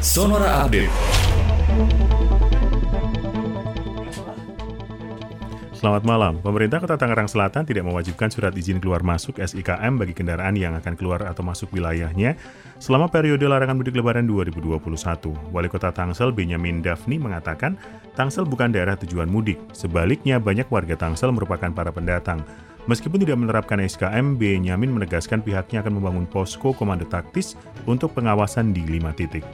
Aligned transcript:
Sonora 0.00 0.64
Update. 0.64 0.88
Selamat 5.76 6.08
malam. 6.08 6.40
Pemerintah 6.40 6.80
Kota 6.80 6.96
Tangerang 6.96 7.28
Selatan 7.28 7.68
tidak 7.68 7.84
mewajibkan 7.84 8.32
surat 8.32 8.56
izin 8.56 8.80
keluar 8.80 9.04
masuk 9.04 9.36
SIKM 9.36 10.00
bagi 10.00 10.16
kendaraan 10.16 10.56
yang 10.56 10.72
akan 10.72 10.96
keluar 10.96 11.28
atau 11.28 11.44
masuk 11.44 11.68
wilayahnya 11.76 12.40
selama 12.80 13.12
periode 13.12 13.44
larangan 13.44 13.76
mudik 13.76 13.92
lebaran 13.92 14.24
2021. 14.24 14.80
Wali 15.52 15.68
Kota 15.68 15.92
Tangsel 15.92 16.32
Benyamin 16.32 16.80
Dafni 16.80 17.20
mengatakan, 17.20 17.76
Tangsel 18.16 18.48
bukan 18.48 18.72
daerah 18.72 18.96
tujuan 18.96 19.28
mudik. 19.28 19.60
Sebaliknya, 19.76 20.40
banyak 20.40 20.64
warga 20.72 20.96
Tangsel 20.96 21.28
merupakan 21.28 21.68
para 21.76 21.92
pendatang. 21.92 22.40
Meskipun 22.88 23.20
tidak 23.20 23.36
menerapkan 23.36 23.76
SKM, 23.84 24.40
Benyamin 24.40 24.96
menegaskan 24.96 25.44
pihaknya 25.44 25.84
akan 25.84 26.00
membangun 26.00 26.24
posko 26.24 26.72
komando 26.72 27.04
taktis 27.04 27.52
untuk 27.84 28.16
pengawasan 28.16 28.72
di 28.72 28.80
lima 28.80 29.12
titik. 29.12 29.44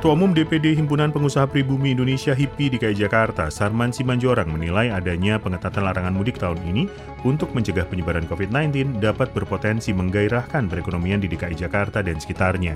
Ketua 0.02 0.18
Umum 0.18 0.34
DPD 0.34 0.74
Himpunan 0.82 1.14
Pengusaha 1.14 1.46
Pribumi 1.46 1.94
Indonesia 1.94 2.34
HIPI 2.34 2.74
DKI 2.74 3.06
Jakarta, 3.06 3.54
Sarman 3.54 3.94
Simanjorang 3.94 4.50
menilai 4.50 4.90
adanya 4.90 5.38
pengetatan 5.38 5.86
larangan 5.86 6.10
mudik 6.10 6.42
tahun 6.42 6.58
ini 6.66 6.90
untuk 7.22 7.54
mencegah 7.54 7.86
penyebaran 7.86 8.26
COVID-19 8.26 8.98
dapat 8.98 9.30
berpotensi 9.30 9.94
menggairahkan 9.94 10.74
perekonomian 10.74 11.22
di 11.22 11.30
DKI 11.30 11.54
Jakarta 11.54 12.02
dan 12.02 12.18
sekitarnya. 12.18 12.74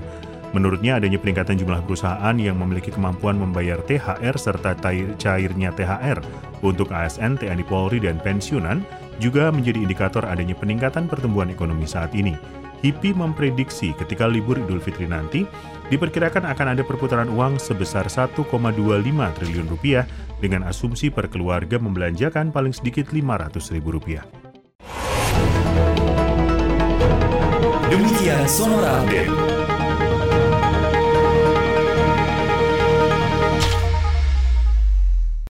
Menurutnya 0.54 1.02
adanya 1.02 1.18
peningkatan 1.18 1.58
jumlah 1.58 1.82
perusahaan 1.82 2.36
yang 2.38 2.62
memiliki 2.62 2.94
kemampuan 2.94 3.42
membayar 3.42 3.82
THR 3.82 4.38
serta 4.38 4.78
cairnya 5.18 5.74
THR 5.74 6.22
untuk 6.62 6.94
ASN, 6.94 7.42
TNI 7.42 7.66
Polri, 7.66 7.98
dan 8.06 8.22
pensiunan 8.22 8.86
juga 9.18 9.50
menjadi 9.50 9.82
indikator 9.82 10.22
adanya 10.22 10.54
peningkatan 10.54 11.10
pertumbuhan 11.10 11.50
ekonomi 11.50 11.90
saat 11.90 12.14
ini. 12.14 12.38
HIPI 12.84 13.16
memprediksi 13.16 13.96
ketika 13.96 14.28
libur 14.28 14.60
Idul 14.60 14.82
Fitri 14.82 15.08
nanti, 15.08 15.48
diperkirakan 15.88 16.44
akan 16.44 16.76
ada 16.76 16.82
perputaran 16.84 17.30
uang 17.32 17.56
sebesar 17.56 18.10
1,25 18.10 18.44
triliun 19.40 19.68
rupiah 19.70 20.04
dengan 20.42 20.68
asumsi 20.68 21.08
per 21.08 21.32
keluarga 21.32 21.80
membelanjakan 21.80 22.52
paling 22.52 22.74
sedikit 22.74 23.08
500 23.14 23.74
ribu 23.74 23.96
rupiah. 23.96 24.24
Demikian 27.88 28.44
Sonora 28.50 29.00
Update. 29.00 29.55